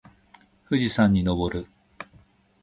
[0.63, 1.67] 富士山にのぼる。